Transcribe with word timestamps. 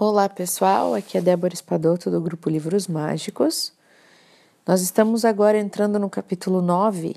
Olá 0.00 0.28
pessoal, 0.28 0.94
aqui 0.94 1.18
é 1.18 1.20
Débora 1.20 1.52
Espadoto 1.52 2.08
do 2.08 2.20
grupo 2.20 2.48
Livros 2.48 2.86
Mágicos. 2.86 3.72
Nós 4.64 4.80
estamos 4.80 5.24
agora 5.24 5.58
entrando 5.58 5.98
no 5.98 6.08
capítulo 6.08 6.62
9 6.62 7.16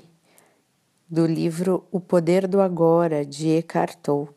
do 1.08 1.24
livro 1.24 1.84
O 1.92 2.00
Poder 2.00 2.48
do 2.48 2.60
Agora, 2.60 3.24
de 3.24 3.50
Eckhart 3.50 3.94
Tolle. 4.02 4.30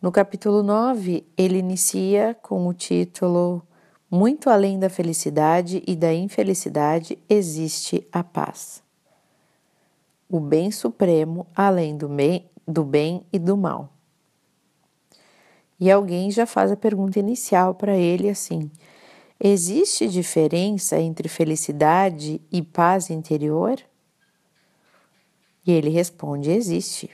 No 0.00 0.10
capítulo 0.10 0.62
9, 0.62 1.22
ele 1.36 1.58
inicia 1.58 2.34
com 2.40 2.66
o 2.66 2.72
título 2.72 3.62
Muito 4.10 4.48
além 4.48 4.78
da 4.78 4.88
felicidade 4.88 5.82
e 5.86 5.94
da 5.94 6.14
infelicidade 6.14 7.18
existe 7.28 8.08
a 8.10 8.24
paz. 8.24 8.82
O 10.26 10.40
bem 10.40 10.70
supremo 10.70 11.46
além 11.54 11.98
do 11.98 12.08
bem, 12.08 12.48
do 12.66 12.82
bem 12.82 13.26
e 13.30 13.38
do 13.38 13.58
mal. 13.58 13.99
E 15.80 15.90
alguém 15.90 16.30
já 16.30 16.44
faz 16.44 16.70
a 16.70 16.76
pergunta 16.76 17.18
inicial 17.18 17.74
para 17.74 17.96
ele 17.96 18.28
assim: 18.28 18.70
existe 19.42 20.06
diferença 20.06 21.00
entre 21.00 21.26
felicidade 21.26 22.38
e 22.52 22.60
paz 22.60 23.08
interior? 23.08 23.80
E 25.66 25.72
ele 25.72 25.88
responde: 25.88 26.50
existe. 26.50 27.10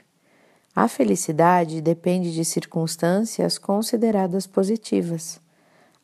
A 0.75 0.87
felicidade 0.87 1.81
depende 1.81 2.31
de 2.33 2.45
circunstâncias 2.45 3.57
consideradas 3.57 4.45
positivas, 4.45 5.39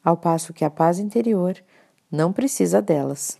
ao 0.03 0.17
passo 0.17 0.53
que 0.53 0.65
a 0.65 0.69
paz 0.69 0.97
interior 0.97 1.61
não 2.09 2.31
precisa 2.31 2.81
delas. 2.81 3.37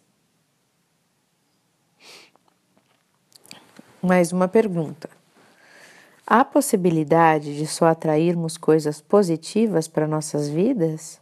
Mais 4.02 4.34
uma 4.34 4.48
pergunta. 4.48 5.23
Há 6.26 6.46
possibilidade 6.46 7.58
de 7.58 7.68
só 7.68 7.88
atrairmos 7.88 8.56
coisas 8.58 9.02
positivas 9.02 9.90
para 9.90 10.08
nossas 10.08 10.48
vidas? 10.48 11.20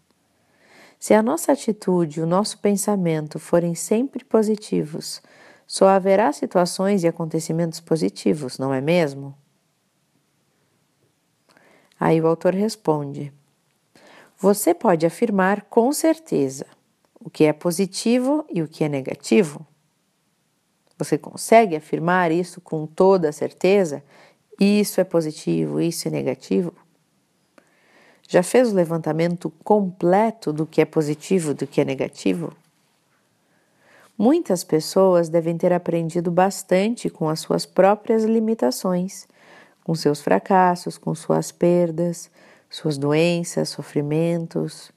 Se 1.00 1.16
a 1.16 1.24
nossa 1.24 1.54
atitude 1.54 2.20
e 2.20 2.24
o 2.24 2.28
nosso 2.28 2.60
pensamento 2.60 3.40
forem 3.40 3.74
sempre 3.74 4.24
positivos, 4.24 5.20
só 5.66 5.88
haverá 5.88 6.32
situações 6.32 7.04
e 7.04 7.08
acontecimentos 7.08 7.80
positivos, 7.80 8.60
não 8.60 8.72
é 8.72 8.80
mesmo? 8.80 9.36
Aí 12.00 12.22
o 12.22 12.28
autor 12.28 12.54
responde: 12.54 13.34
Você 14.38 14.72
pode 14.72 15.08
afirmar 15.08 15.64
com 15.64 15.92
certeza 15.92 16.68
o 17.20 17.28
que 17.28 17.46
é 17.46 17.54
positivo 17.54 18.46
e 18.50 18.62
o 18.62 18.68
que 18.68 18.84
é 18.84 18.90
negativo? 18.90 19.66
Você 20.96 21.18
consegue 21.18 21.76
afirmar 21.76 22.32
isso 22.32 22.62
com 22.62 22.86
toda 22.86 23.32
certeza 23.32 24.04
isso 24.60 25.02
é 25.02 25.04
positivo, 25.04 25.80
isso 25.80 26.08
é 26.08 26.12
negativo? 26.12 26.74
Já 28.28 28.44
fez 28.44 28.72
o 28.72 28.76
levantamento 28.76 29.50
completo 29.64 30.54
do 30.54 30.66
que 30.66 30.82
é 30.82 30.86
positivo, 30.86 31.54
do 31.54 31.68
que 31.68 31.82
é 31.82 31.86
negativo? 31.86 32.54
Muitas 34.18 34.64
pessoas 34.64 35.30
devem 35.30 35.58
ter 35.58 35.74
aprendido 35.74 36.32
bastante 36.32 37.10
com 37.10 37.28
as 37.28 37.40
suas 37.40 37.66
próprias 37.66 38.24
limitações, 38.24 39.28
com 39.84 39.96
seus 39.96 40.22
fracassos, 40.22 40.98
com 40.98 41.14
suas 41.16 41.52
perdas, 41.52 42.30
suas 42.70 42.98
doenças, 42.98 43.70
sofrimentos. 43.70 44.92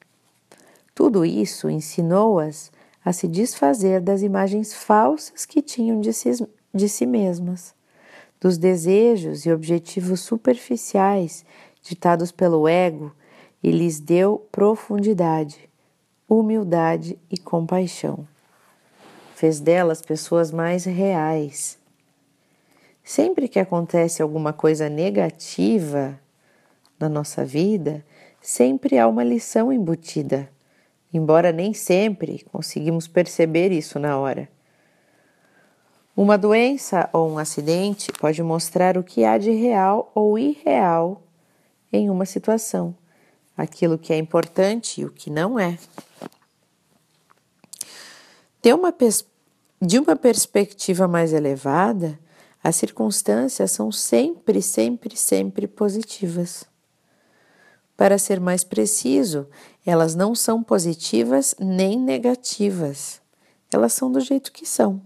Tudo 0.94 1.24
isso 1.24 1.70
ensinou-as 1.70 2.70
a 3.04 3.12
se 3.12 3.26
desfazer 3.26 4.00
das 4.00 4.22
imagens 4.22 4.74
falsas 4.74 5.44
que 5.46 5.62
tinham 5.62 6.00
de 6.00 6.12
si, 6.12 6.30
de 6.72 6.88
si 6.88 7.06
mesmas 7.06 7.74
dos 8.40 8.58
desejos 8.58 9.46
e 9.46 9.52
objetivos 9.52 10.20
superficiais 10.20 11.44
ditados 11.82 12.32
pelo 12.32 12.66
ego 12.66 13.14
e 13.62 13.70
lhes 13.70 14.00
deu 14.00 14.46
profundidade, 14.50 15.68
humildade 16.28 17.18
e 17.30 17.38
compaixão. 17.38 18.26
Fez 19.34 19.60
delas 19.60 20.00
pessoas 20.00 20.50
mais 20.50 20.84
reais. 20.84 21.78
Sempre 23.02 23.48
que 23.48 23.58
acontece 23.58 24.22
alguma 24.22 24.52
coisa 24.52 24.88
negativa 24.88 26.18
na 26.98 27.08
nossa 27.08 27.44
vida, 27.44 28.04
sempre 28.40 28.98
há 28.98 29.06
uma 29.06 29.24
lição 29.24 29.72
embutida, 29.72 30.48
embora 31.12 31.52
nem 31.52 31.74
sempre 31.74 32.44
conseguimos 32.50 33.06
perceber 33.06 33.72
isso 33.72 33.98
na 33.98 34.18
hora. 34.18 34.48
Uma 36.16 36.38
doença 36.38 37.10
ou 37.12 37.28
um 37.28 37.38
acidente 37.38 38.12
pode 38.12 38.40
mostrar 38.40 38.96
o 38.96 39.02
que 39.02 39.24
há 39.24 39.36
de 39.36 39.50
real 39.50 40.12
ou 40.14 40.38
irreal 40.38 41.20
em 41.92 42.08
uma 42.08 42.24
situação, 42.24 42.94
aquilo 43.56 43.98
que 43.98 44.12
é 44.12 44.16
importante 44.16 45.00
e 45.00 45.04
o 45.04 45.10
que 45.10 45.28
não 45.28 45.58
é. 45.58 45.76
De 48.62 48.72
uma, 48.72 48.94
de 49.82 49.98
uma 49.98 50.14
perspectiva 50.14 51.08
mais 51.08 51.32
elevada, 51.32 52.16
as 52.62 52.76
circunstâncias 52.76 53.72
são 53.72 53.90
sempre, 53.90 54.62
sempre, 54.62 55.16
sempre 55.16 55.66
positivas. 55.66 56.64
Para 57.96 58.18
ser 58.18 58.38
mais 58.38 58.62
preciso, 58.62 59.48
elas 59.84 60.14
não 60.14 60.32
são 60.32 60.62
positivas 60.62 61.56
nem 61.58 61.98
negativas, 61.98 63.20
elas 63.72 63.92
são 63.92 64.12
do 64.12 64.20
jeito 64.20 64.52
que 64.52 64.64
são. 64.64 65.02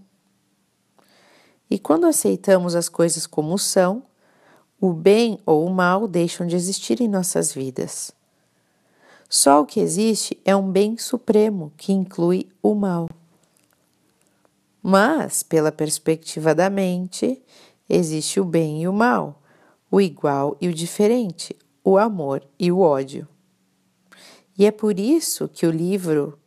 E 1.69 1.77
quando 1.77 2.07
aceitamos 2.07 2.75
as 2.75 2.89
coisas 2.89 3.27
como 3.27 3.57
são, 3.57 4.03
o 4.81 4.93
bem 4.93 5.37
ou 5.45 5.65
o 5.65 5.69
mal 5.69 6.07
deixam 6.07 6.47
de 6.47 6.55
existir 6.55 7.01
em 7.01 7.07
nossas 7.07 7.53
vidas. 7.53 8.11
Só 9.29 9.61
o 9.61 9.65
que 9.65 9.79
existe 9.79 10.39
é 10.43 10.55
um 10.55 10.71
bem 10.71 10.97
supremo 10.97 11.71
que 11.77 11.93
inclui 11.93 12.47
o 12.63 12.73
mal. 12.73 13.07
Mas, 14.81 15.43
pela 15.43 15.71
perspectiva 15.71 16.55
da 16.55 16.69
mente, 16.69 17.39
existe 17.87 18.39
o 18.39 18.45
bem 18.45 18.81
e 18.81 18.87
o 18.87 18.93
mal, 18.93 19.39
o 19.91 20.01
igual 20.01 20.57
e 20.59 20.67
o 20.67 20.73
diferente, 20.73 21.55
o 21.83 21.97
amor 21.97 22.41
e 22.57 22.71
o 22.71 22.79
ódio. 22.79 23.27
E 24.57 24.65
é 24.65 24.71
por 24.71 24.99
isso 24.99 25.47
que 25.47 25.67
o 25.67 25.71
livro 25.71 26.38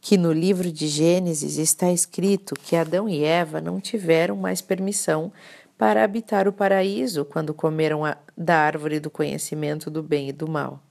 que 0.00 0.16
no 0.16 0.32
livro 0.32 0.72
de 0.72 0.88
Gênesis 0.88 1.58
está 1.58 1.90
escrito 1.92 2.54
que 2.54 2.74
Adão 2.74 3.08
e 3.08 3.22
Eva 3.22 3.60
não 3.60 3.80
tiveram 3.80 4.34
mais 4.34 4.62
permissão 4.62 5.30
para 5.76 6.02
habitar 6.02 6.48
o 6.48 6.52
paraíso 6.52 7.24
quando 7.24 7.54
comeram 7.54 8.04
a, 8.04 8.16
da 8.36 8.56
árvore 8.56 8.98
do 8.98 9.10
conhecimento 9.10 9.90
do 9.90 10.02
bem 10.02 10.28
e 10.28 10.32
do 10.32 10.48
mal. 10.48 10.82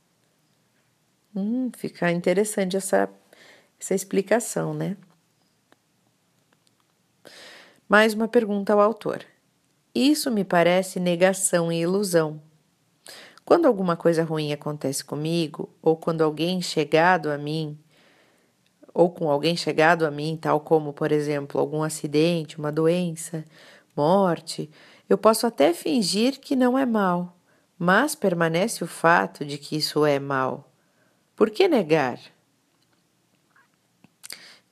Hum, 1.36 1.72
fica 1.76 2.12
interessante 2.12 2.78
essa, 2.78 3.10
essa 3.80 3.96
explicação, 3.96 4.74
né? 4.74 4.98
Mais 7.88 8.14
uma 8.14 8.28
pergunta 8.28 8.74
ao 8.74 8.80
autor. 8.80 9.26
Isso 9.94 10.32
me 10.32 10.44
parece 10.44 11.00
negação 11.00 11.72
e 11.72 11.82
ilusão. 11.82 12.42
Quando 13.44 13.66
alguma 13.66 13.98
coisa 13.98 14.24
ruim 14.24 14.54
acontece 14.54 15.04
comigo, 15.04 15.70
ou 15.82 15.98
quando 15.98 16.24
alguém 16.24 16.62
chegado 16.62 17.32
a 17.32 17.38
mim 17.38 17.78
ou 18.94 19.10
com 19.10 19.30
alguém 19.30 19.56
chegado 19.56 20.06
a 20.06 20.12
mim, 20.12 20.38
tal 20.40 20.60
como, 20.60 20.94
por 20.94 21.12
exemplo, 21.12 21.60
algum 21.60 21.84
acidente, 21.84 22.58
uma 22.58 22.72
doença, 22.72 23.46
morte, 23.96 24.70
eu 25.10 25.18
posso 25.18 25.48
até 25.48 25.74
fingir 25.74 26.40
que 26.40 26.56
não 26.56 26.78
é 26.78 26.86
mal, 26.86 27.38
mas 27.78 28.16
permanece 28.16 28.84
o 28.84 28.88
fato 28.88 29.44
de 29.44 29.58
que 29.58 29.76
isso 29.78 30.06
é 30.06 30.20
mal. 30.20 30.72
Por 31.36 31.50
que 31.50 31.68
negar? 31.68 32.20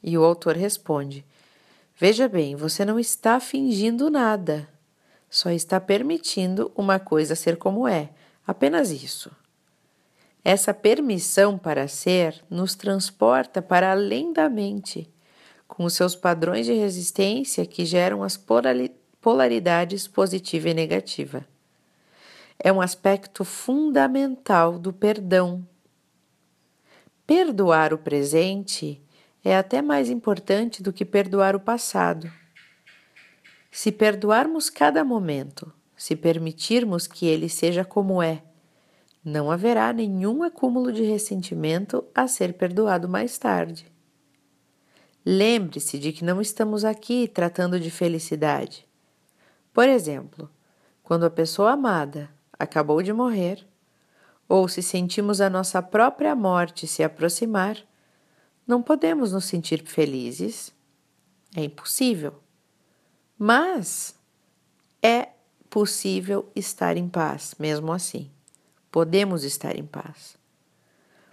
E 0.03 0.17
o 0.17 0.23
autor 0.23 0.55
responde: 0.55 1.25
Veja 1.95 2.27
bem, 2.27 2.55
você 2.55 2.85
não 2.85 2.99
está 2.99 3.39
fingindo 3.39 4.09
nada, 4.09 4.69
só 5.29 5.49
está 5.49 5.79
permitindo 5.79 6.71
uma 6.75 6.99
coisa 6.99 7.35
ser 7.35 7.57
como 7.57 7.87
é, 7.87 8.09
apenas 8.45 8.91
isso. 8.91 9.31
Essa 10.43 10.73
permissão 10.73 11.57
para 11.57 11.87
ser 11.87 12.43
nos 12.49 12.75
transporta 12.75 13.61
para 13.61 13.91
além 13.91 14.31
da 14.31 14.49
mente, 14.49 15.11
com 15.67 15.83
os 15.83 15.93
seus 15.93 16.15
padrões 16.15 16.65
de 16.65 16.73
resistência 16.73 17.65
que 17.65 17.85
geram 17.85 18.23
as 18.23 18.39
polaridades 19.21 20.07
positiva 20.07 20.69
e 20.69 20.73
negativa. 20.73 21.45
É 22.57 22.71
um 22.71 22.81
aspecto 22.81 23.43
fundamental 23.43 24.79
do 24.79 24.91
perdão. 24.91 25.67
Perdoar 27.25 27.93
o 27.93 27.97
presente 27.97 29.01
é 29.43 29.55
até 29.55 29.81
mais 29.81 30.09
importante 30.09 30.81
do 30.81 30.91
que 30.91 31.05
perdoar 31.05 31.55
o 31.55 31.59
passado. 31.59 32.31
Se 33.69 33.91
perdoarmos 33.91 34.69
cada 34.69 35.03
momento, 35.03 35.71
se 35.95 36.15
permitirmos 36.15 37.05
que 37.05 37.27
ele 37.27 37.47
seja 37.47 37.85
como 37.85 38.23
é, 38.23 38.41
não 39.23 39.51
haverá 39.51 39.91
nenhum 39.91 40.43
acúmulo 40.43 40.91
de 40.91 41.03
ressentimento 41.03 42.03
a 42.15 42.27
ser 42.27 42.53
perdoado 42.53 43.09
mais 43.09 43.37
tarde. 43.37 43.91
Lembre-se 45.25 45.99
de 45.99 46.13
que 46.13 46.23
não 46.23 46.39
estamos 46.39 46.85
aqui 46.85 47.27
tratando 47.27 47.79
de 47.79 47.91
felicidade. 47.91 48.87
Por 49.73 49.87
exemplo, 49.89 50.49
quando 51.03 51.25
a 51.25 51.29
pessoa 51.29 51.71
amada 51.71 52.29
acabou 52.57 53.01
de 53.03 53.11
morrer, 53.11 53.67
ou 54.47 54.67
se 54.67 54.81
sentimos 54.81 55.41
a 55.41 55.49
nossa 55.49 55.81
própria 55.81 56.33
morte 56.33 56.87
se 56.87 57.03
aproximar, 57.03 57.77
não 58.65 58.81
podemos 58.81 59.33
nos 59.33 59.45
sentir 59.45 59.83
felizes. 59.85 60.71
É 61.55 61.63
impossível. 61.63 62.35
Mas 63.37 64.15
é 65.01 65.29
possível 65.69 66.49
estar 66.55 66.97
em 66.97 67.07
paz, 67.07 67.55
mesmo 67.59 67.91
assim. 67.91 68.31
Podemos 68.91 69.43
estar 69.43 69.75
em 69.75 69.85
paz. 69.85 70.37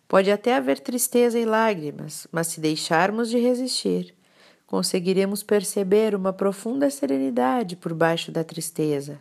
Pode 0.07 0.31
até 0.31 0.55
haver 0.55 0.81
tristeza 0.81 1.39
e 1.39 1.45
lágrimas, 1.45 2.27
mas 2.31 2.49
se 2.49 2.61
deixarmos 2.61 3.31
de 3.31 3.39
resistir, 3.39 4.15
conseguiremos 4.67 5.43
perceber 5.43 6.15
uma 6.15 6.33
profunda 6.33 6.91
serenidade 6.91 7.77
por 7.77 7.95
baixo 7.95 8.31
da 8.31 8.45
tristeza, 8.45 9.21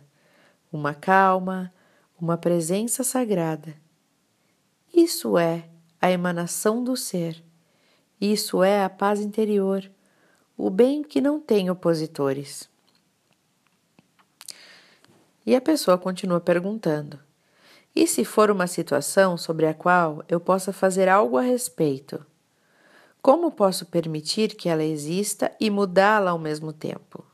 uma 0.72 0.94
calma, 0.94 1.72
uma 2.20 2.36
presença 2.36 3.02
sagrada. 3.02 3.74
Isso 4.92 5.38
é 5.38 5.68
a 6.00 6.10
emanação 6.10 6.84
do 6.84 6.96
ser. 6.96 7.42
Isso 8.20 8.62
é 8.62 8.84
a 8.84 8.90
paz 8.90 9.20
interior, 9.20 9.90
o 10.56 10.70
bem 10.70 11.02
que 11.02 11.20
não 11.20 11.40
tem 11.40 11.68
opositores. 11.68 12.68
E 15.44 15.54
a 15.54 15.60
pessoa 15.60 15.98
continua 15.98 16.40
perguntando: 16.40 17.18
e 17.94 18.06
se 18.06 18.24
for 18.24 18.50
uma 18.50 18.66
situação 18.66 19.36
sobre 19.36 19.66
a 19.66 19.74
qual 19.74 20.24
eu 20.28 20.40
possa 20.40 20.72
fazer 20.72 21.08
algo 21.08 21.36
a 21.36 21.42
respeito? 21.42 22.24
Como 23.22 23.52
posso 23.52 23.86
permitir 23.86 24.56
que 24.56 24.68
ela 24.68 24.82
exista 24.82 25.54
e 25.60 25.70
mudá-la 25.70 26.32
ao 26.32 26.38
mesmo 26.38 26.72
tempo? 26.72 27.24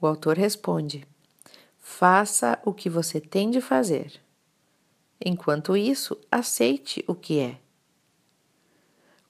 O 0.00 0.06
autor 0.06 0.36
responde: 0.36 1.06
Faça 1.78 2.60
o 2.64 2.72
que 2.72 2.90
você 2.90 3.20
tem 3.20 3.50
de 3.50 3.60
fazer. 3.60 4.20
Enquanto 5.24 5.76
isso, 5.76 6.16
aceite 6.30 7.04
o 7.08 7.14
que 7.14 7.40
é. 7.40 7.58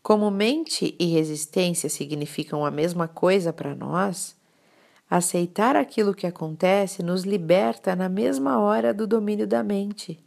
Como 0.03 0.31
mente 0.31 0.95
e 0.99 1.07
resistência 1.07 1.89
significam 1.89 2.65
a 2.65 2.71
mesma 2.71 3.09
coisa 3.09 3.53
para 3.53 3.75
nós, 3.75 4.38
Aceitar 5.11 5.75
aquilo 5.75 6.15
que 6.15 6.27
acontece 6.27 7.03
nos 7.03 7.23
liberta 7.23 7.97
na 7.97 8.09
mesma 8.09 8.59
hora 8.59 8.93
do 8.93 9.07
domínio 9.07 9.47
da 9.47 9.63
mente 9.63 10.23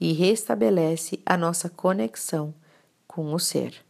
e 0.00 0.12
restabelece 0.12 1.20
a 1.24 1.36
nossa 1.36 1.68
conexão 1.68 2.52
com 3.06 3.32
o 3.32 3.38
ser. 3.38 3.84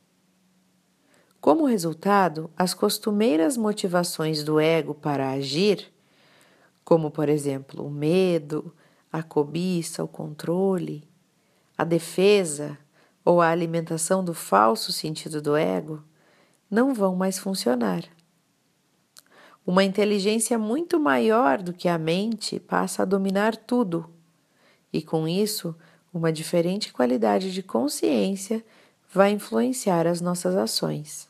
Como 1.41 1.65
resultado, 1.65 2.51
as 2.57 2.75
costumeiras 2.75 3.57
motivações 3.57 4.45
do 4.45 4.61
ego 4.61 4.95
para 4.95 5.31
agir, 5.31 5.91
como 6.85 7.11
por 7.11 7.29
exemplo 7.29 7.87
o 7.87 7.91
medo, 7.91 8.73
a 9.11 9.23
cobiça, 9.23 10.05
o 10.05 10.09
controle, 10.09 11.09
a 11.77 11.85
defesa 11.85 12.79
ou 13.25 13.41
a 13.41 13.49
alimentação 13.49 14.23
do 14.23 14.35
falso 14.35 14.93
sentido 14.93 15.41
do 15.41 15.57
ego, 15.57 16.05
não 16.71 16.93
vão 16.93 17.17
mais 17.17 17.39
funcionar. 17.39 18.05
Uma 19.65 19.85
inteligência 19.85 20.59
muito 20.59 20.99
maior 20.99 21.63
do 21.63 21.73
que 21.73 21.89
a 21.89 21.97
mente 21.97 22.59
passa 22.59 23.03
a 23.03 23.05
dominar 23.05 23.57
tudo, 23.57 24.11
e 24.93 25.01
com 25.01 25.29
isso, 25.29 25.75
uma 26.13 26.33
diferente 26.33 26.93
qualidade 26.93 27.53
de 27.53 27.63
consciência 27.63 28.65
vai 29.13 29.31
influenciar 29.31 30.07
as 30.07 30.21
nossas 30.21 30.57
ações. 30.57 31.29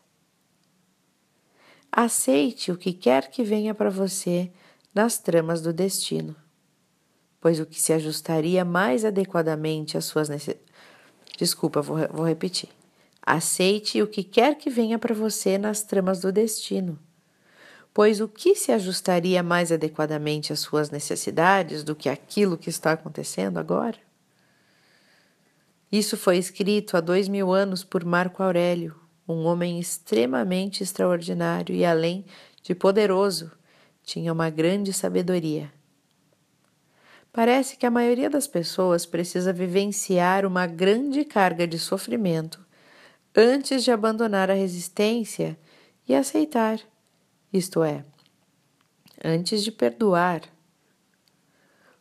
Aceite 1.90 2.72
o 2.72 2.76
que 2.76 2.94
quer 2.94 3.30
que 3.30 3.44
venha 3.44 3.74
para 3.74 3.90
você 3.90 4.50
nas 4.94 5.18
tramas 5.18 5.60
do 5.60 5.70
destino, 5.70 6.34
pois 7.38 7.60
o 7.60 7.66
que 7.66 7.80
se 7.80 7.92
ajustaria 7.92 8.64
mais 8.64 9.04
adequadamente 9.04 9.98
às 9.98 10.06
suas 10.06 10.30
necessidades. 10.30 10.72
Desculpa, 11.36 11.82
vou, 11.82 11.98
vou 12.08 12.26
repetir. 12.26 12.70
Aceite 13.20 14.00
o 14.00 14.06
que 14.06 14.24
quer 14.24 14.56
que 14.56 14.70
venha 14.70 14.98
para 14.98 15.14
você 15.14 15.58
nas 15.58 15.82
tramas 15.82 16.20
do 16.20 16.32
destino 16.32 16.98
pois 17.94 18.20
o 18.20 18.28
que 18.28 18.54
se 18.54 18.72
ajustaria 18.72 19.42
mais 19.42 19.70
adequadamente 19.70 20.52
às 20.52 20.60
suas 20.60 20.90
necessidades 20.90 21.84
do 21.84 21.94
que 21.94 22.08
aquilo 22.08 22.56
que 22.56 22.70
está 22.70 22.92
acontecendo 22.92 23.58
agora? 23.58 23.96
Isso 25.90 26.16
foi 26.16 26.38
escrito 26.38 26.96
há 26.96 27.00
dois 27.00 27.28
mil 27.28 27.52
anos 27.52 27.84
por 27.84 28.04
Marco 28.04 28.42
Aurélio, 28.42 28.96
um 29.28 29.44
homem 29.44 29.78
extremamente 29.78 30.82
extraordinário 30.82 31.74
e, 31.74 31.84
além 31.84 32.24
de 32.62 32.74
poderoso, 32.74 33.52
tinha 34.02 34.32
uma 34.32 34.48
grande 34.48 34.92
sabedoria. 34.92 35.70
Parece 37.32 37.76
que 37.76 37.86
a 37.86 37.90
maioria 37.90 38.28
das 38.28 38.46
pessoas 38.46 39.06
precisa 39.06 39.52
vivenciar 39.52 40.44
uma 40.44 40.66
grande 40.66 41.24
carga 41.24 41.66
de 41.66 41.78
sofrimento 41.78 42.64
antes 43.34 43.84
de 43.84 43.90
abandonar 43.90 44.50
a 44.50 44.54
resistência 44.54 45.58
e 46.06 46.14
aceitar 46.14 46.78
isto 47.52 47.82
é, 47.82 48.04
antes 49.22 49.62
de 49.62 49.70
perdoar. 49.70 50.42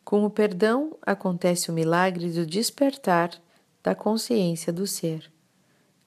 Com 0.04 0.24
o 0.24 0.30
perdão 0.30 0.96
acontece 1.02 1.70
o 1.70 1.74
milagre 1.74 2.30
do 2.30 2.46
despertar 2.46 3.30
da 3.82 3.94
consciência 3.94 4.72
do 4.72 4.86
ser, 4.86 5.30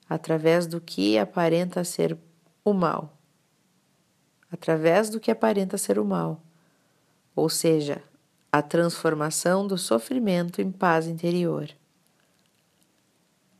através 0.08 0.66
do 0.66 0.80
que 0.80 1.18
aparenta 1.18 1.84
ser 1.84 2.16
o 2.64 2.72
mal. 2.72 3.16
Através 4.50 5.10
do 5.10 5.20
que 5.20 5.30
aparenta 5.30 5.76
ser 5.76 5.98
o 5.98 6.04
mal, 6.04 6.40
ou 7.34 7.48
seja, 7.48 8.02
a 8.50 8.62
transformação 8.62 9.66
do 9.66 9.76
sofrimento 9.76 10.62
em 10.62 10.70
paz 10.70 11.06
interior. 11.06 11.68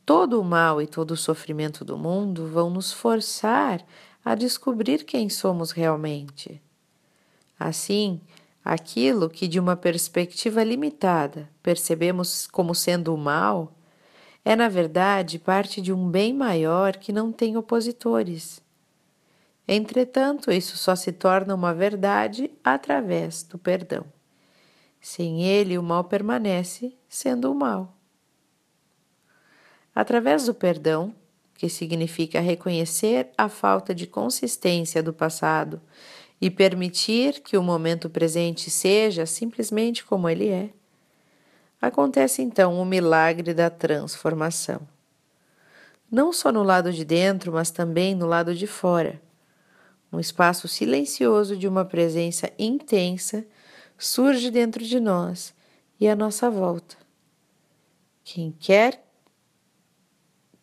Todo 0.05 0.39
o 0.39 0.43
mal 0.43 0.81
e 0.81 0.87
todo 0.87 1.11
o 1.11 1.17
sofrimento 1.17 1.83
do 1.83 1.97
mundo 1.97 2.47
vão 2.47 2.69
nos 2.69 2.93
forçar 2.93 3.85
a 4.27 4.35
descobrir 4.35 5.05
quem 5.05 5.29
somos 5.29 5.71
realmente. 5.71 6.61
Assim, 7.57 8.19
aquilo 8.63 9.29
que 9.29 9.47
de 9.47 9.57
uma 9.57 9.73
perspectiva 9.77 10.61
limitada 10.65 11.49
percebemos 11.63 12.45
como 12.45 12.75
sendo 12.75 13.15
o 13.15 13.17
mal, 13.17 13.73
é 14.43 14.53
na 14.53 14.67
verdade 14.67 15.39
parte 15.39 15.79
de 15.79 15.93
um 15.93 16.09
bem 16.09 16.33
maior 16.33 16.97
que 16.97 17.13
não 17.13 17.31
tem 17.31 17.55
opositores. 17.55 18.61
Entretanto, 19.65 20.51
isso 20.51 20.75
só 20.75 20.93
se 20.93 21.13
torna 21.13 21.55
uma 21.55 21.73
verdade 21.73 22.51
através 22.61 23.43
do 23.43 23.57
perdão. 23.57 24.05
Sem 24.99 25.43
ele, 25.43 25.77
o 25.77 25.83
mal 25.83 26.03
permanece 26.03 26.93
sendo 27.07 27.49
o 27.49 27.55
mal. 27.55 27.95
Através 29.95 30.47
do 30.47 30.53
perdão, 30.53 31.15
que 31.57 31.67
significa 31.67 32.39
reconhecer 32.39 33.29
a 33.35 33.49
falta 33.49 33.93
de 33.93 34.05
consistência 34.05 35.01
do 35.01 35.11
passado 35.11 35.81
e 36.39 36.51
permitir 36.51 37.41
que 37.41 37.57
o 37.57 37.63
momento 37.63 38.09
presente 38.09 38.69
seja 38.69 39.25
simplesmente 39.25 40.05
como 40.05 40.29
ele 40.29 40.49
é. 40.49 40.69
Acontece 41.81 42.43
então 42.43 42.79
o 42.79 42.85
milagre 42.85 43.53
da 43.53 43.71
transformação. 43.71 44.81
Não 46.09 46.31
só 46.31 46.51
no 46.51 46.63
lado 46.63 46.93
de 46.93 47.03
dentro, 47.03 47.51
mas 47.51 47.71
também 47.71 48.15
no 48.15 48.27
lado 48.27 48.53
de 48.53 48.67
fora. 48.67 49.19
Um 50.13 50.19
espaço 50.19 50.67
silencioso 50.67 51.57
de 51.57 51.67
uma 51.67 51.83
presença 51.83 52.51
intensa 52.57 53.45
surge 53.97 54.51
dentro 54.51 54.83
de 54.83 54.99
nós 54.99 55.53
e 55.99 56.07
à 56.07 56.15
nossa 56.15 56.49
volta. 56.49 56.95
Quem 58.23 58.55
quer 58.59 59.06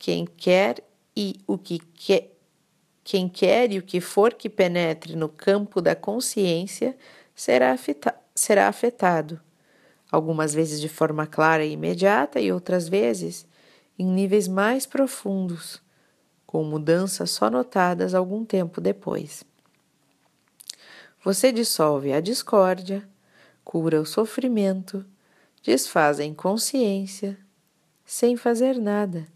quem 0.05 0.27
quer 0.27 0.85
e 1.17 1.41
o 1.47 1.57
que 1.57 1.79
quer, 1.79 2.31
quem 3.03 3.27
quer 3.27 3.73
e 3.73 3.79
o 3.79 3.83
que 3.83 4.03
for 4.03 4.35
que 4.35 4.51
penetre 4.51 5.17
no 5.17 5.31
campo 5.31 5.81
da 5.81 5.97
consciência 5.97 6.95
será, 7.35 7.73
afeta, 7.73 8.15
será 8.35 8.69
afetado, 8.69 9.41
algumas 10.13 10.53
vezes 10.53 10.79
de 10.79 10.91
forma 10.91 11.27
clara 11.27 11.65
e 11.65 11.73
imediata 11.73 12.39
e 12.39 12.53
outras 12.53 12.87
vezes 12.87 13.47
em 13.99 14.05
níveis 14.05 14.47
mais 14.47 14.85
profundos, 14.85 15.81
com 16.47 16.63
mudanças 16.65 17.31
só 17.31 17.49
notadas 17.49 18.15
algum 18.15 18.45
tempo 18.45 18.83
depois. 18.83 19.43
Você 21.25 21.51
dissolve 21.51 22.13
a 22.13 22.21
discórdia, 22.21 23.09
cura 23.65 24.03
o 24.03 24.05
sofrimento, 24.05 25.03
desfaz 25.63 26.21
a 26.21 26.25
inconsciência, 26.25 27.39
sem 28.05 28.37
fazer 28.37 28.79
nada 28.79 29.33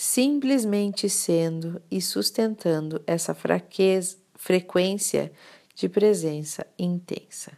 simplesmente 0.00 1.10
sendo 1.10 1.78
e 1.90 2.00
sustentando 2.00 3.02
essa 3.06 3.34
fraqueza, 3.34 4.16
frequência 4.34 5.30
de 5.74 5.90
presença 5.90 6.66
intensa. 6.78 7.52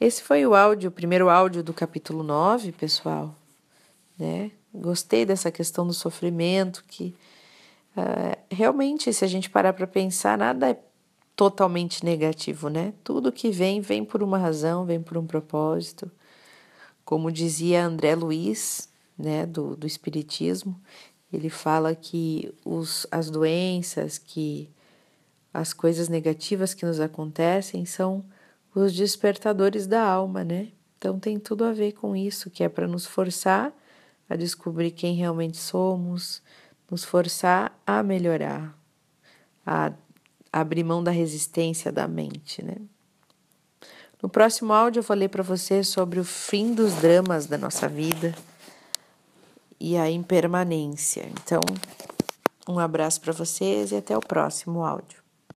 Esse 0.00 0.22
foi 0.22 0.46
o 0.46 0.54
áudio, 0.54 0.88
o 0.88 0.92
primeiro 0.92 1.28
áudio 1.28 1.62
do 1.62 1.74
capítulo 1.74 2.22
9, 2.22 2.72
pessoal. 2.72 3.36
Né? 4.18 4.50
Gostei 4.72 5.26
dessa 5.26 5.52
questão 5.52 5.86
do 5.86 5.92
sofrimento, 5.92 6.82
que 6.88 7.14
uh, 7.94 8.40
realmente, 8.50 9.12
se 9.12 9.26
a 9.26 9.28
gente 9.28 9.50
parar 9.50 9.74
para 9.74 9.86
pensar, 9.86 10.38
nada 10.38 10.70
é 10.70 10.78
totalmente 11.36 12.02
negativo, 12.02 12.70
né? 12.70 12.94
Tudo 13.04 13.30
que 13.30 13.50
vem, 13.50 13.82
vem 13.82 14.02
por 14.02 14.22
uma 14.22 14.38
razão, 14.38 14.86
vem 14.86 15.02
por 15.02 15.18
um 15.18 15.26
propósito. 15.26 16.10
Como 17.04 17.30
dizia 17.30 17.84
André 17.84 18.14
Luiz, 18.14 18.88
né, 19.18 19.46
do, 19.46 19.76
do 19.76 19.86
Espiritismo, 19.86 20.80
ele 21.32 21.50
fala 21.50 21.94
que 21.94 22.52
os, 22.64 23.06
as 23.10 23.30
doenças, 23.30 24.18
que 24.18 24.70
as 25.52 25.72
coisas 25.72 26.08
negativas 26.08 26.74
que 26.74 26.84
nos 26.84 27.00
acontecem 27.00 27.84
são 27.84 28.24
os 28.74 28.92
despertadores 28.92 29.86
da 29.86 30.02
alma, 30.02 30.44
né? 30.44 30.68
Então 30.98 31.18
tem 31.18 31.38
tudo 31.38 31.64
a 31.64 31.72
ver 31.72 31.92
com 31.92 32.16
isso, 32.16 32.50
que 32.50 32.64
é 32.64 32.68
para 32.68 32.88
nos 32.88 33.06
forçar 33.06 33.72
a 34.28 34.36
descobrir 34.36 34.90
quem 34.90 35.14
realmente 35.14 35.58
somos, 35.58 36.42
nos 36.90 37.04
forçar 37.04 37.78
a 37.86 38.02
melhorar, 38.02 38.76
a 39.66 39.92
abrir 40.52 40.82
mão 40.82 41.02
da 41.02 41.10
resistência 41.10 41.92
da 41.92 42.08
mente, 42.08 42.64
né? 42.64 42.76
No 44.22 44.28
próximo 44.28 44.72
áudio 44.72 45.00
eu 45.00 45.04
falei 45.04 45.28
para 45.28 45.42
você 45.42 45.84
sobre 45.84 46.18
o 46.18 46.24
fim 46.24 46.74
dos 46.74 46.94
dramas 46.94 47.46
da 47.46 47.58
nossa 47.58 47.88
vida 47.88 48.34
e 49.80 49.96
a 49.96 50.10
impermanência. 50.10 51.28
Então, 51.30 51.60
um 52.68 52.78
abraço 52.78 53.20
para 53.20 53.32
vocês 53.32 53.92
e 53.92 53.96
até 53.96 54.16
o 54.16 54.20
próximo 54.20 54.84
áudio. 54.84 55.23